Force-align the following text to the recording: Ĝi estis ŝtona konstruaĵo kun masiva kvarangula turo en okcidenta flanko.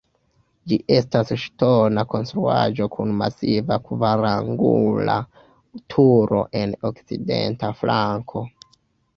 Ĝi 0.71 0.77
estis 0.93 1.33
ŝtona 1.41 2.03
konstruaĵo 2.13 2.87
kun 2.95 3.13
masiva 3.19 3.79
kvarangula 3.91 5.19
turo 5.95 6.41
en 6.63 6.75
okcidenta 6.91 7.75
flanko. 7.85 8.45